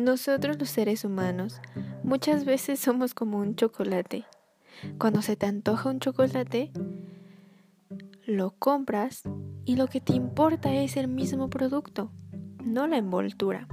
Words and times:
Nosotros 0.00 0.58
los 0.58 0.70
seres 0.70 1.04
humanos 1.04 1.60
muchas 2.02 2.46
veces 2.46 2.80
somos 2.80 3.12
como 3.12 3.36
un 3.36 3.54
chocolate. 3.54 4.24
Cuando 4.98 5.20
se 5.20 5.36
te 5.36 5.44
antoja 5.44 5.90
un 5.90 6.00
chocolate, 6.00 6.72
lo 8.24 8.52
compras 8.52 9.22
y 9.66 9.76
lo 9.76 9.88
que 9.88 10.00
te 10.00 10.14
importa 10.14 10.72
es 10.72 10.96
el 10.96 11.06
mismo 11.06 11.50
producto, 11.50 12.10
no 12.64 12.86
la 12.86 12.96
envoltura. 12.96 13.68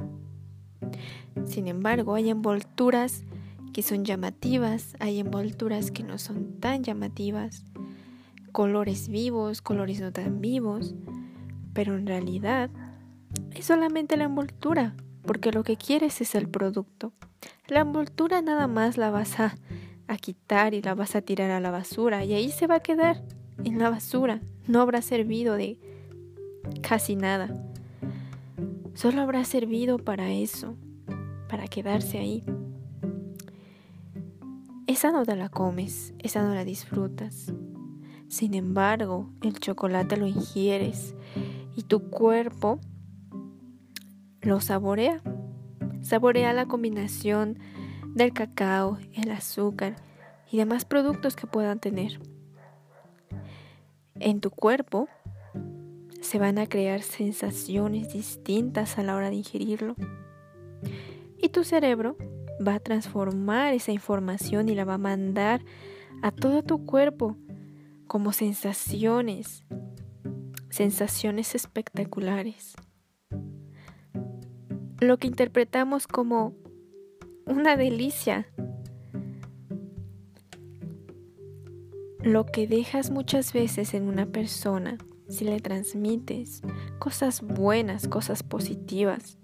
Sin 1.45 1.69
embargo, 1.69 2.15
hay 2.15 2.29
envolturas 2.29 3.23
que 3.71 3.81
son 3.81 4.03
llamativas, 4.03 4.97
hay 4.99 5.19
envolturas 5.19 5.91
que 5.91 6.03
no 6.03 6.17
son 6.17 6.59
tan 6.59 6.83
llamativas, 6.83 7.63
colores 8.51 9.07
vivos, 9.07 9.61
colores 9.61 10.01
no 10.01 10.11
tan 10.11 10.41
vivos, 10.41 10.93
pero 11.71 11.95
en 11.95 12.05
realidad 12.05 12.69
es 13.51 13.63
solamente 13.63 14.17
la 14.17 14.25
envoltura, 14.25 14.93
porque 15.27 15.51
lo 15.51 15.63
que 15.63 15.77
quieres 15.77 16.21
es 16.21 16.33
el 16.33 16.49
producto. 16.49 17.11
La 17.67 17.81
envoltura 17.81 18.41
nada 18.41 18.65
más 18.65 18.97
la 18.97 19.11
vas 19.11 19.39
a, 19.39 19.55
quitar 20.21 20.73
y 20.73 20.81
la 20.81 20.95
vas 20.95 21.15
a 21.15 21.21
tirar 21.21 21.51
a 21.51 21.59
la 21.59 21.69
basura 21.69 22.23
y 22.23 22.33
ahí 22.33 22.49
se 22.49 22.65
va 22.65 22.75
a 22.75 22.79
quedar 22.79 23.21
en 23.63 23.77
la 23.77 23.89
basura, 23.89 24.41
no 24.65 24.81
habrá 24.81 25.01
servido 25.01 25.55
de 25.55 25.77
casi 26.81 27.15
nada. 27.15 27.49
Solo 28.93 29.21
habrá 29.21 29.43
servido 29.43 29.99
para 29.99 30.31
eso, 30.31 30.75
para 31.49 31.67
quedarse 31.67 32.17
ahí. 32.17 32.43
Esa 34.87 35.11
no 35.11 35.25
te 35.25 35.35
la 35.35 35.49
comes, 35.49 36.13
esa 36.19 36.41
no 36.41 36.55
la 36.55 36.63
disfrutas. 36.63 37.53
Sin 38.29 38.53
embargo, 38.53 39.29
el 39.41 39.59
chocolate 39.59 40.17
lo 40.17 40.25
ingieres 40.25 41.13
y 41.75 41.83
tu 41.83 42.09
cuerpo 42.09 42.79
lo 44.47 44.61
saborea. 44.61 45.21
Saborea 46.01 46.53
la 46.53 46.67
combinación 46.67 47.59
del 48.15 48.31
cacao, 48.31 48.97
el 49.13 49.29
azúcar 49.29 49.97
y 50.49 50.57
demás 50.57 50.85
productos 50.85 51.35
que 51.35 51.47
puedan 51.47 51.79
tener. 51.79 52.19
En 54.15 54.39
tu 54.39 54.49
cuerpo 54.49 55.09
se 56.21 56.39
van 56.39 56.59
a 56.59 56.67
crear 56.67 57.01
sensaciones 57.01 58.13
distintas 58.13 58.97
a 58.97 59.03
la 59.03 59.15
hora 59.15 59.29
de 59.29 59.35
ingerirlo. 59.35 59.95
Y 61.37 61.49
tu 61.49 61.65
cerebro 61.65 62.15
va 62.65 62.75
a 62.75 62.79
transformar 62.79 63.73
esa 63.73 63.91
información 63.91 64.69
y 64.69 64.75
la 64.75 64.85
va 64.85 64.93
a 64.93 64.97
mandar 64.97 65.61
a 66.21 66.31
todo 66.31 66.63
tu 66.63 66.85
cuerpo 66.85 67.35
como 68.07 68.31
sensaciones, 68.31 69.65
sensaciones 70.69 71.53
espectaculares. 71.53 72.75
Lo 74.99 75.17
que 75.17 75.27
interpretamos 75.27 76.07
como 76.07 76.55
una 77.45 77.77
delicia. 77.77 78.47
Lo 82.21 82.45
que 82.45 82.67
dejas 82.67 83.11
muchas 83.11 83.53
veces 83.53 83.93
en 83.93 84.07
una 84.07 84.25
persona 84.25 84.97
si 85.29 85.45
le 85.45 85.59
transmites 85.59 86.61
cosas 86.99 87.41
buenas, 87.41 88.07
cosas 88.07 88.43
positivas. 88.43 89.37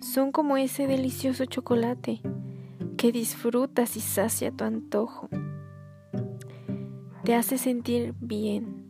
Son 0.00 0.32
como 0.32 0.56
ese 0.56 0.86
delicioso 0.86 1.44
chocolate 1.44 2.20
que 2.96 3.12
disfrutas 3.12 3.96
y 3.96 4.00
sacia 4.00 4.50
tu 4.50 4.64
antojo. 4.64 5.28
Te 7.24 7.34
hace 7.34 7.58
sentir 7.58 8.14
bien. 8.20 8.84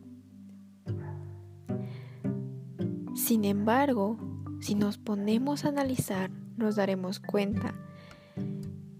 Sin 3.13 3.45
embargo, 3.45 4.17
si 4.65 4.73
nos 4.73 4.97
ponemos 4.97 5.63
a 5.63 5.67
analizar, 5.67 6.31
nos 6.57 6.75
daremos 6.75 7.19
cuenta 7.19 7.75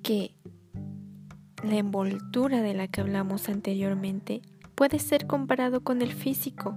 que 0.03 0.36
la 1.64 1.78
envoltura 1.78 2.62
de 2.62 2.76
la 2.76 2.88
que 2.88 3.02
hablamos 3.02 3.50
anteriormente 3.50 4.44
puede 4.76 5.00
ser 5.00 5.26
comparado 5.26 5.81
con 5.81 6.03
el 6.03 6.14
físico 6.14 6.76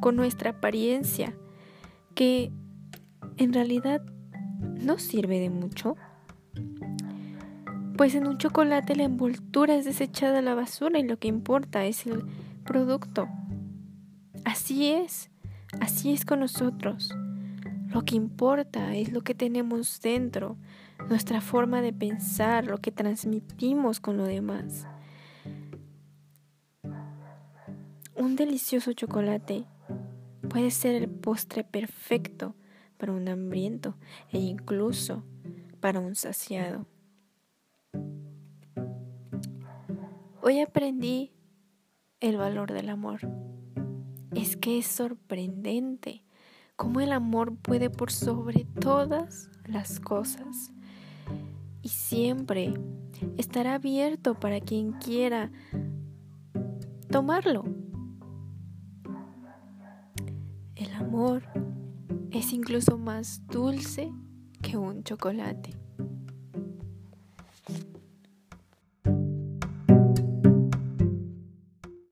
con 0.00 0.16
nuestra 0.16 0.52
apariencia, 0.52 1.34
que 2.14 2.50
en 3.36 3.52
realidad 3.52 4.00
no 4.58 4.98
sirve 4.98 5.38
de 5.38 5.50
mucho. 5.50 5.96
Pues 7.98 8.14
en 8.14 8.26
un 8.26 8.38
chocolate 8.38 8.96
la 8.96 9.04
envoltura 9.04 9.74
es 9.74 9.84
desechada 9.84 10.38
a 10.38 10.42
la 10.42 10.54
basura 10.54 10.98
y 10.98 11.02
lo 11.02 11.18
que 11.18 11.28
importa 11.28 11.84
es 11.84 12.06
el 12.06 12.24
producto. 12.64 13.28
Así 14.46 14.92
es, 14.92 15.28
así 15.78 16.14
es 16.14 16.24
con 16.24 16.40
nosotros. 16.40 17.14
Lo 17.90 18.04
que 18.04 18.16
importa 18.16 18.94
es 18.94 19.12
lo 19.12 19.22
que 19.22 19.34
tenemos 19.34 20.00
dentro, 20.00 20.56
nuestra 21.08 21.40
forma 21.40 21.82
de 21.82 21.92
pensar, 21.92 22.66
lo 22.66 22.78
que 22.78 22.92
transmitimos 22.92 24.00
con 24.00 24.16
lo 24.16 24.24
demás. 24.24 24.86
Un 28.16 28.36
delicioso 28.36 28.92
chocolate 28.92 29.66
Puede 30.50 30.72
ser 30.72 30.96
el 30.96 31.08
postre 31.08 31.62
perfecto 31.62 32.56
para 32.98 33.12
un 33.12 33.28
hambriento 33.28 33.94
e 34.30 34.38
incluso 34.40 35.22
para 35.78 36.00
un 36.00 36.16
saciado. 36.16 36.86
Hoy 40.42 40.58
aprendí 40.58 41.30
el 42.18 42.36
valor 42.36 42.72
del 42.72 42.88
amor. 42.88 43.20
Es 44.34 44.56
que 44.56 44.78
es 44.78 44.86
sorprendente 44.86 46.24
cómo 46.80 47.00
el 47.00 47.12
amor 47.12 47.56
puede 47.56 47.90
por 47.90 48.10
sobre 48.10 48.64
todas 48.64 49.50
las 49.66 50.00
cosas 50.00 50.72
y 51.82 51.88
siempre 51.88 52.72
estará 53.36 53.74
abierto 53.74 54.34
para 54.34 54.60
quien 54.60 54.92
quiera 54.92 55.50
tomarlo 57.10 57.64
amor 61.10 61.42
es 62.30 62.52
incluso 62.52 62.96
más 62.96 63.44
dulce 63.48 64.12
que 64.62 64.76
un 64.76 65.02
chocolate. 65.02 65.76